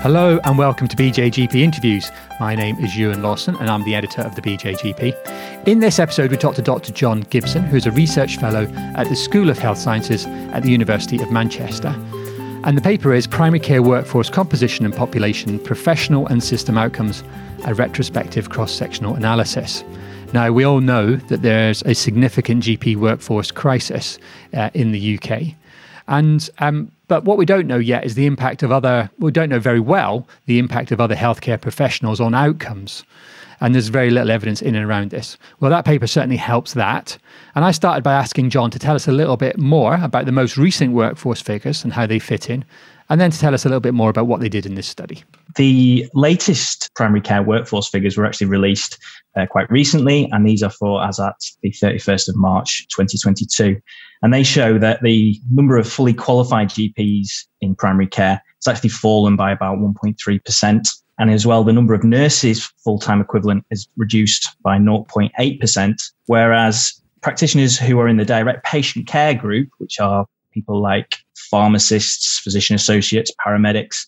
[0.00, 2.12] Hello and welcome to BJGP Interviews.
[2.38, 5.66] My name is Euan Lawson and I'm the editor of the BJGP.
[5.66, 6.92] In this episode, we talk to Dr.
[6.92, 10.70] John Gibson, who is a research fellow at the School of Health Sciences at the
[10.70, 11.88] University of Manchester.
[12.62, 17.24] And the paper is Primary Care Workforce Composition and Population Professional and System Outcomes,
[17.64, 19.82] a retrospective cross sectional analysis.
[20.32, 24.20] Now, we all know that there's a significant GP workforce crisis
[24.54, 25.56] uh, in the UK.
[26.08, 29.10] And um, but what we don't know yet is the impact of other.
[29.18, 33.04] We don't know very well the impact of other healthcare professionals on outcomes.
[33.60, 35.36] And there's very little evidence in and around this.
[35.58, 37.18] Well, that paper certainly helps that.
[37.56, 40.32] And I started by asking John to tell us a little bit more about the
[40.32, 42.64] most recent workforce figures and how they fit in,
[43.08, 44.86] and then to tell us a little bit more about what they did in this
[44.86, 45.24] study.
[45.58, 48.96] The latest primary care workforce figures were actually released
[49.36, 53.76] uh, quite recently, and these are for as at the 31st of March 2022.
[54.22, 58.90] And they show that the number of fully qualified GPs in primary care has actually
[58.90, 60.88] fallen by about 1.3%.
[61.18, 67.02] And as well, the number of nurses full time equivalent is reduced by 0.8%, whereas
[67.20, 72.76] practitioners who are in the direct patient care group, which are people like pharmacists, physician
[72.76, 74.06] associates, paramedics,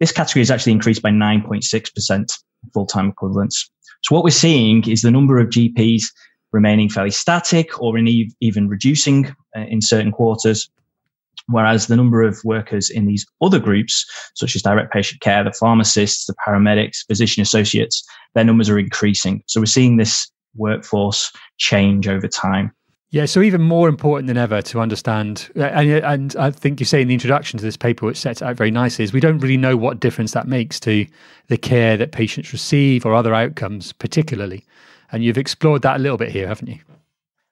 [0.00, 2.32] this category has actually increased by 9.6%
[2.72, 3.70] full time equivalents.
[4.02, 6.04] So, what we're seeing is the number of GPs
[6.52, 10.70] remaining fairly static or even reducing uh, in certain quarters.
[11.46, 15.52] Whereas the number of workers in these other groups, such as direct patient care, the
[15.52, 18.02] pharmacists, the paramedics, physician associates,
[18.34, 19.42] their numbers are increasing.
[19.46, 22.72] So we're seeing this workforce change over time.
[23.10, 26.86] Yeah, so even more important than ever to understand, uh, and, and I think you
[26.86, 29.38] say in the introduction to this paper, which sets out very nicely, is we don't
[29.38, 31.06] really know what difference that makes to
[31.46, 34.64] the care that patients receive or other outcomes, particularly.
[35.12, 36.80] And you've explored that a little bit here, haven't you?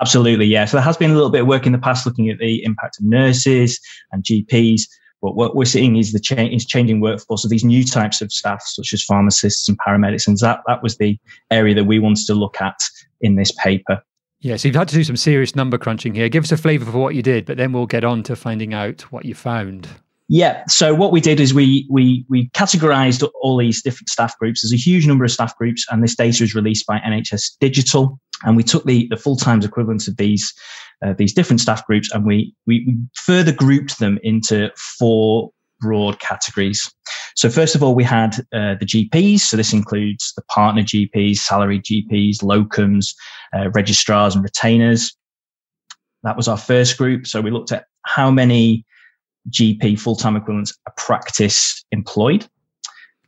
[0.00, 0.66] Absolutely, yeah.
[0.66, 2.62] So there has been a little bit of work in the past looking at the
[2.62, 3.80] impact of nurses
[4.12, 4.82] and GPs.
[5.22, 8.30] But what we're seeing is the change is changing workforce of these new types of
[8.30, 10.28] staff, such as pharmacists and paramedics.
[10.28, 11.18] And that, that was the
[11.50, 12.78] area that we wanted to look at
[13.22, 14.02] in this paper.
[14.40, 16.28] Yeah, so you've had to do some serious number crunching here.
[16.28, 18.74] Give us a flavour for what you did, but then we'll get on to finding
[18.74, 19.88] out what you found.
[20.28, 20.64] Yeah.
[20.66, 24.62] So what we did is we we we categorized all these different staff groups.
[24.62, 28.18] There's a huge number of staff groups, and this data is released by NHS Digital.
[28.42, 30.52] And we took the the full times equivalents of these
[31.04, 35.50] uh, these different staff groups, and we we further grouped them into four
[35.80, 36.90] broad categories.
[37.36, 39.40] So first of all, we had uh, the GPs.
[39.40, 43.14] So this includes the partner GPs, salaried GPs, locums,
[43.54, 45.14] uh, registrars, and retainers.
[46.22, 47.26] That was our first group.
[47.26, 48.84] So we looked at how many
[49.50, 52.46] GP full time equivalents a practice employed.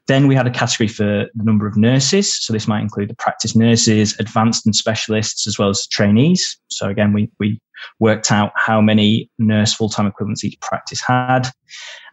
[0.06, 2.42] Then we had a category for the number of nurses.
[2.42, 6.58] So this might include the practice nurses, advanced and specialists, as well as trainees.
[6.70, 7.60] So again, we, we
[8.00, 11.50] worked out how many nurse full time equivalents each practice had.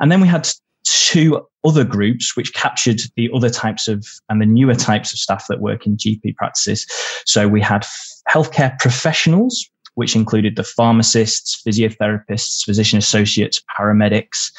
[0.01, 0.49] And then we had
[0.85, 5.45] two other groups which captured the other types of and the newer types of staff
[5.49, 6.85] that work in GP practices.
[7.25, 7.85] So we had
[8.29, 14.51] healthcare professionals, which included the pharmacists, physiotherapists, physician associates, paramedics,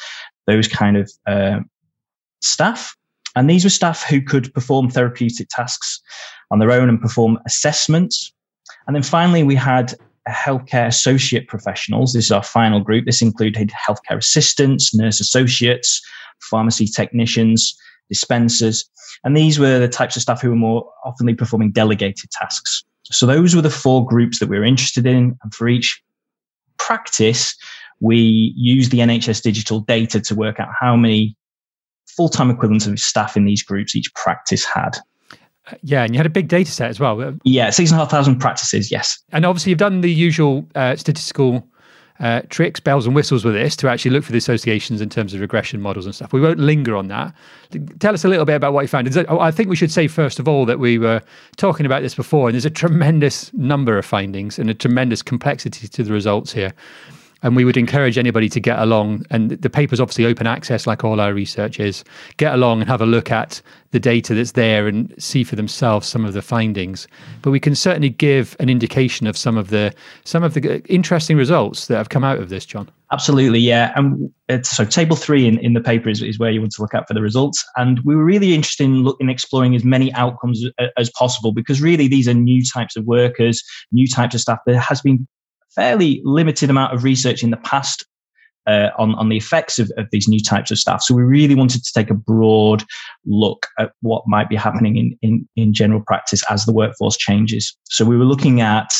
[0.47, 1.59] those kind of uh,
[2.41, 2.95] staff.
[3.35, 6.01] And these were staff who could perform therapeutic tasks
[6.51, 8.33] on their own and perform assessments.
[8.87, 9.93] And then finally, we had
[10.29, 12.13] healthcare associate professionals.
[12.13, 13.05] This is our final group.
[13.05, 16.01] This included healthcare assistants, nurse associates,
[16.41, 17.75] pharmacy technicians,
[18.09, 18.89] dispensers.
[19.23, 22.83] And these were the types of staff who were more oftenly performing delegated tasks.
[23.05, 25.37] So those were the four groups that we were interested in.
[25.41, 26.01] And for each
[26.77, 27.55] practice,
[27.99, 31.35] we used the NHS digital data to work out how many
[32.15, 34.97] full time equivalents of staff in these groups each practice had.
[35.83, 37.33] Yeah, and you had a big data set as well.
[37.43, 39.19] Yeah, six and a half thousand practices, yes.
[39.31, 41.67] And obviously, you've done the usual uh, statistical
[42.19, 45.33] uh, tricks, bells and whistles with this to actually look for the associations in terms
[45.33, 46.33] of regression models and stuff.
[46.33, 47.33] We won't linger on that.
[47.99, 49.07] Tell us a little bit about what you found.
[49.29, 51.21] I think we should say, first of all, that we were
[51.57, 55.87] talking about this before, and there's a tremendous number of findings and a tremendous complexity
[55.87, 56.73] to the results here.
[57.43, 59.25] And we would encourage anybody to get along.
[59.29, 62.03] And the paper's obviously open access, like all our research is.
[62.37, 63.61] Get along and have a look at
[63.91, 67.07] the data that's there and see for themselves some of the findings.
[67.41, 69.93] But we can certainly give an indication of some of the
[70.25, 72.89] some of the interesting results that have come out of this, John.
[73.11, 73.93] Absolutely, yeah.
[73.95, 74.29] And
[74.65, 77.07] so table three in, in the paper is, is where you want to look at
[77.07, 77.63] for the results.
[77.77, 81.53] And we were really interested in, look, in exploring as many outcomes as, as possible
[81.53, 83.63] because really these are new types of workers,
[83.93, 84.59] new types of staff.
[84.65, 85.25] There has been
[85.77, 88.03] fairly limited amount of research in the past
[88.67, 91.01] uh, on, on the effects of, of these new types of staff.
[91.01, 92.83] So we really wanted to take a broad
[93.25, 97.75] look at what might be happening in, in, in general practice as the workforce changes.
[97.85, 98.93] So we were looking at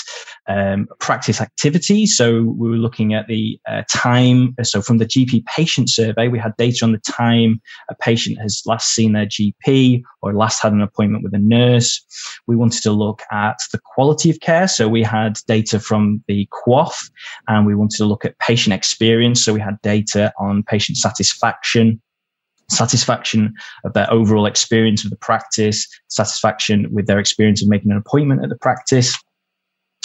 [0.48, 2.06] um, practice activity.
[2.06, 4.56] So we were looking at the uh, time.
[4.64, 8.62] So from the GP patient survey, we had data on the time a patient has
[8.66, 12.04] last seen their GP or last had an appointment with a nurse.
[12.48, 14.68] We wanted to look at the quality of care.
[14.68, 16.94] So we had data from the QOF
[17.48, 19.44] and we wanted to look at patient experience.
[19.44, 22.00] So we had data on patient satisfaction
[22.70, 23.54] satisfaction
[23.86, 28.44] of their overall experience of the practice, satisfaction with their experience of making an appointment
[28.44, 29.18] at the practice.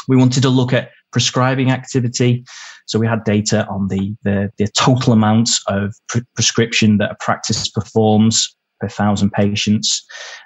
[0.06, 2.44] We wanted to look at prescribing activity.
[2.86, 7.16] So we had data on the, the, the total amounts of pre- prescription that a
[7.18, 10.04] practice performs per thousand patients.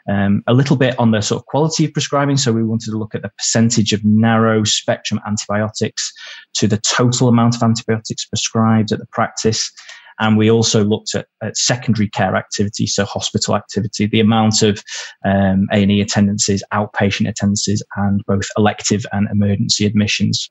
[0.09, 2.37] Um, a little bit on the sort of quality of prescribing.
[2.37, 6.13] So we wanted to look at the percentage of narrow spectrum antibiotics
[6.55, 9.73] to the total amount of antibiotics prescribed at the practice.
[10.19, 14.83] And we also looked at, at secondary care activity, so hospital activity, the amount of
[15.27, 20.51] um, A&E attendances, outpatient attendances, and both elective and emergency admissions.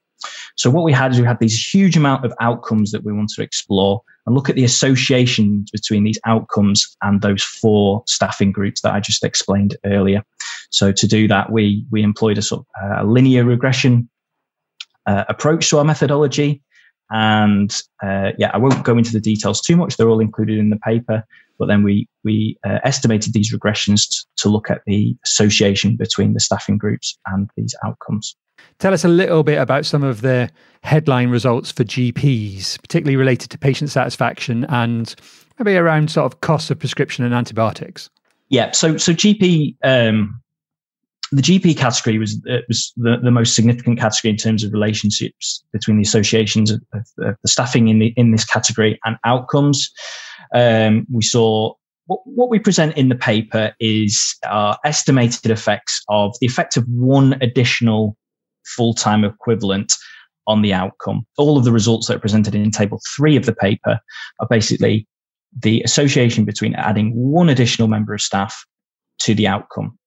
[0.56, 3.30] So what we had is we had these huge amount of outcomes that we want
[3.36, 8.82] to explore and look at the associations between these outcomes and those four staffing groups
[8.82, 10.24] that I just explained earlier.
[10.72, 14.10] So to do that, we we employed a sort of uh, linear regression
[15.06, 16.62] uh, approach to our methodology.
[17.12, 19.96] And uh, yeah, I won't go into the details too much.
[19.96, 21.24] They're all included in the paper.
[21.58, 26.34] But then we we uh, estimated these regressions t- to look at the association between
[26.34, 28.36] the staffing groups and these outcomes.
[28.80, 30.50] Tell us a little bit about some of the
[30.84, 35.16] headline results for GPs, particularly related to patient satisfaction and
[35.58, 38.10] maybe around sort of costs of prescription and antibiotics.
[38.50, 40.42] Yeah, so so GP um,
[41.32, 45.64] the GP category was uh, was the, the most significant category in terms of relationships
[45.74, 49.90] between the associations of, of, of the staffing in the in this category and outcomes.
[50.54, 51.74] Um, we saw
[52.06, 56.86] what, what we present in the paper is our estimated effects of the effect of
[56.88, 58.16] one additional
[58.66, 59.94] full time equivalent
[60.48, 61.26] on the outcome.
[61.38, 64.00] All of the results that are presented in table three of the paper
[64.40, 65.08] are basically
[65.58, 68.66] the association between adding one additional member of staff
[69.20, 69.98] to the outcome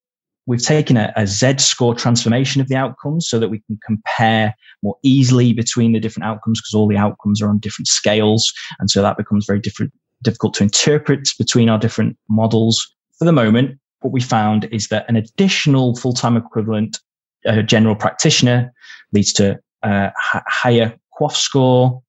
[0.48, 4.54] we've taken a, a Z score transformation of the outcomes so that we can compare
[4.82, 8.52] more easily between the different outcomes because all the outcomes are on different scales.
[8.80, 12.84] And so that becomes very different, difficult to interpret between our different models.
[13.18, 16.98] For the moment, what we found is that an additional full time equivalent
[17.46, 18.72] uh, general practitioner
[19.12, 22.02] leads to uh, higher QOF score,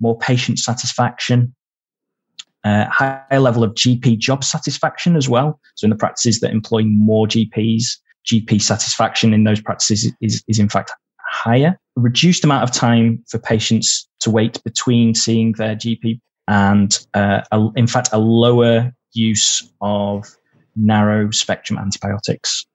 [0.00, 1.54] more patient satisfaction,
[2.64, 5.60] uh, higher level of GP job satisfaction as well.
[5.76, 10.58] So in the practices that employ more GPs, GP satisfaction in those practices is, is
[10.58, 11.78] in fact higher.
[11.96, 17.42] A reduced amount of time for patients to wait between seeing their GP and uh,
[17.52, 20.26] a, in fact a lower use of
[20.74, 22.66] narrow spectrum antibiotics.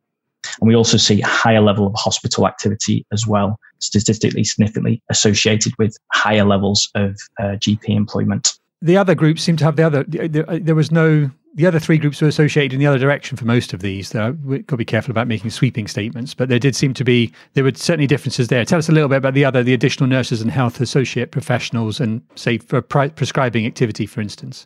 [0.59, 5.73] And we also see a higher level of hospital activity as well, statistically significantly associated
[5.77, 10.03] with higher levels of uh, GP employment the other groups seem to have the other.
[10.03, 11.29] There was no.
[11.53, 14.11] The other three groups were associated in the other direction for most of these.
[14.11, 17.03] Though we've got to be careful about making sweeping statements, but there did seem to
[17.03, 18.63] be there were certainly differences there.
[18.63, 21.99] Tell us a little bit about the other, the additional nurses and health associate professionals,
[21.99, 24.65] and say for prescribing activity, for instance.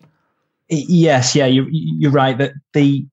[0.70, 2.38] Yes, yeah, you're, you're right.
[2.38, 3.06] That the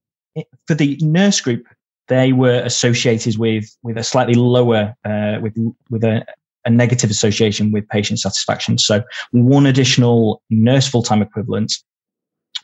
[0.67, 1.65] for the nurse group,
[2.07, 5.55] they were associated with with a slightly lower uh, with
[5.89, 6.25] with a,
[6.65, 8.77] a negative association with patient satisfaction.
[8.77, 11.73] So one additional nurse full-time equivalent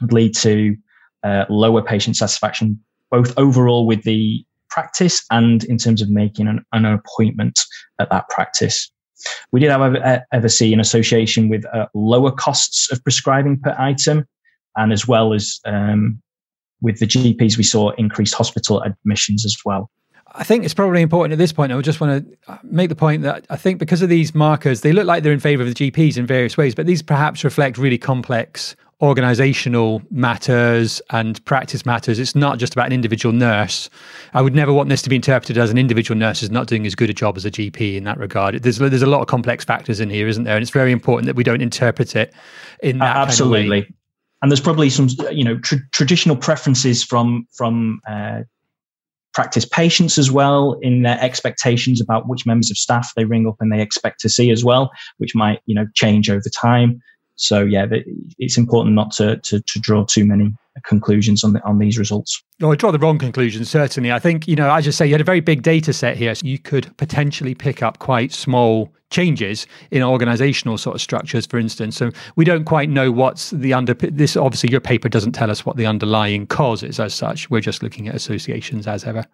[0.01, 0.75] would lead to
[1.23, 2.79] uh, lower patient satisfaction,
[3.11, 7.59] both overall with the practice and in terms of making an, an appointment
[7.99, 8.91] at that practice.
[9.51, 14.25] We did, however, ever see an association with uh, lower costs of prescribing per item,
[14.77, 16.21] and as well as um,
[16.81, 19.89] with the GPs, we saw increased hospital admissions as well.
[20.33, 21.71] I think it's probably important at this point.
[21.71, 24.81] I just want to uh, make the point that I think because of these markers,
[24.81, 27.43] they look like they're in favor of the GPs in various ways, but these perhaps
[27.43, 32.19] reflect really complex organizational matters and practice matters.
[32.19, 33.89] It's not just about an individual nurse.
[34.33, 36.85] I would never want this to be interpreted as an individual nurse is not doing
[36.85, 38.61] as good a job as a GP in that regard.
[38.61, 40.55] There's there's a lot of complex factors in here, isn't there?
[40.55, 42.33] And it's very important that we don't interpret it
[42.83, 43.83] in that absolutely.
[43.83, 43.98] Kind of
[44.41, 48.41] and there's probably some you know tr- traditional preferences from from uh,
[49.33, 53.55] practice patients as well in their expectations about which members of staff they ring up
[53.59, 57.01] and they expect to see as well, which might you know change over time.
[57.35, 57.85] So yeah,
[58.37, 60.53] it's important not to to, to draw too many
[60.85, 62.41] conclusions on the, on these results.
[62.59, 63.69] No, I draw the wrong conclusions.
[63.69, 66.17] Certainly, I think you know, as you say, you had a very big data set
[66.17, 71.45] here, so you could potentially pick up quite small changes in organizational sort of structures,
[71.45, 71.97] for instance.
[71.97, 73.93] So we don't quite know what's the under.
[73.93, 77.49] This obviously, your paper doesn't tell us what the underlying cause is as such.
[77.49, 79.25] We're just looking at associations as ever.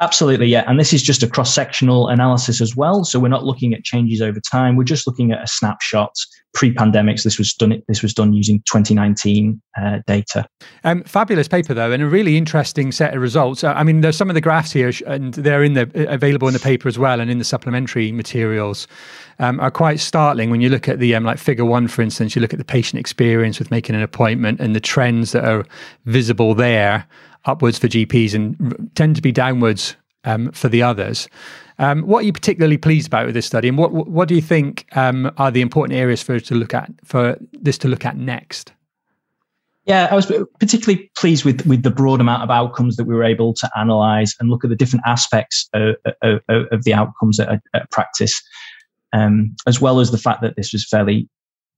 [0.00, 0.62] Absolutely, yeah.
[0.66, 3.02] And this is just a cross sectional analysis as well.
[3.02, 4.76] So we're not looking at changes over time.
[4.76, 6.12] We're just looking at a snapshot
[6.52, 7.22] pre-pandemics.
[7.22, 7.82] This was done.
[7.88, 10.46] This was done using 2019 uh, data.
[10.84, 13.64] Um, fabulous paper though, and a really interesting set of results.
[13.64, 16.46] Uh, I mean, there's some of the graphs here, and they're in the uh, available
[16.46, 18.86] in the paper as well, and in the supplementary materials.
[19.38, 22.34] Um, are quite startling when you look at the um, like figure one, for instance.
[22.34, 25.66] You look at the patient experience with making an appointment and the trends that are
[26.06, 27.06] visible there
[27.46, 31.28] upwards for GPs and tend to be downwards um, for the others.
[31.78, 34.42] Um, what are you particularly pleased about with this study, and what what do you
[34.42, 38.04] think um, are the important areas for us to look at for this to look
[38.04, 38.72] at next?
[39.84, 43.24] Yeah, I was particularly pleased with with the broad amount of outcomes that we were
[43.24, 47.60] able to analyze and look at the different aspects of, of, of the outcomes at,
[47.74, 48.42] at practice,
[49.12, 51.28] um, as well as the fact that this was fairly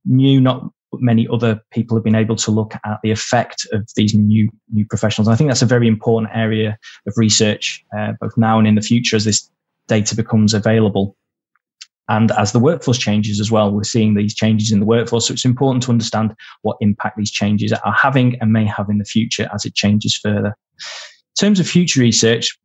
[0.06, 0.40] new.
[0.40, 4.48] Not many other people have been able to look at the effect of these new
[4.72, 5.28] new professionals.
[5.28, 8.74] And I think that's a very important area of research, uh, both now and in
[8.74, 9.50] the future, as this
[9.86, 11.16] data becomes available.
[12.10, 15.26] And as the workforce changes as well, we're seeing these changes in the workforce.
[15.26, 18.96] So it's important to understand what impact these changes are having and may have in
[18.96, 20.56] the future as it changes further.
[20.78, 22.58] In terms of future research,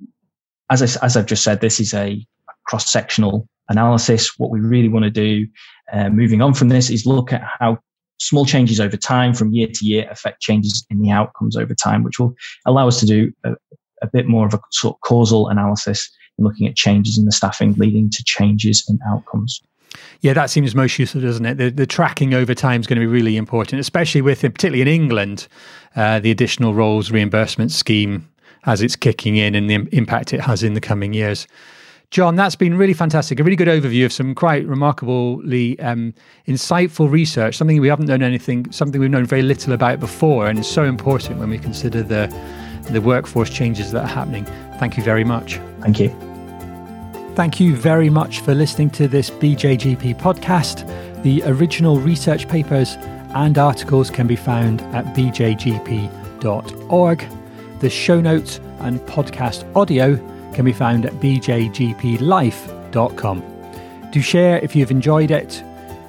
[0.70, 2.26] as, I, as I've just said, this is a
[2.68, 4.40] cross sectional analysis.
[4.40, 5.46] What we really want to do
[5.92, 7.80] uh, moving on from this is look at how
[8.20, 12.04] small changes over time from year to year affect changes in the outcomes over time,
[12.04, 13.54] which will allow us to do a,
[14.02, 17.32] a bit more of a sort of causal analysis and looking at changes in the
[17.32, 19.62] staffing leading to changes in outcomes.
[20.22, 21.58] Yeah, that seems most useful, doesn't it?
[21.58, 24.88] The, the tracking over time is going to be really important, especially with, particularly in
[24.88, 25.48] England,
[25.96, 28.28] uh, the additional roles reimbursement scheme
[28.66, 31.48] as it's kicking in and the impact it has in the coming years.
[32.14, 33.40] John, that's been really fantastic.
[33.40, 36.14] A really good overview of some quite remarkably um,
[36.48, 40.60] insightful research, something we haven't known anything, something we've known very little about before, and
[40.60, 42.32] it's so important when we consider the
[42.92, 44.46] the workforce changes that are happening.
[44.78, 45.60] Thank you very much.
[45.80, 46.10] Thank you.
[47.34, 50.86] Thank you very much for listening to this BJGP podcast.
[51.24, 52.96] The original research papers
[53.34, 55.58] and articles can be found at bjgp.org.
[57.80, 60.20] The show notes and podcast audio
[60.54, 62.10] can be found at bjgplife.com.
[64.12, 65.64] Do share if you've enjoyed it.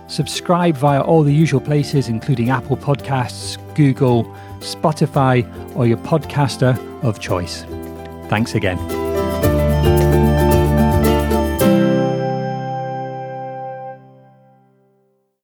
[0.07, 4.25] Subscribe via all the usual places, including Apple Podcasts, Google,
[4.61, 5.45] Spotify,
[5.77, 7.65] or your podcaster of choice.
[8.29, 9.04] Thanks again.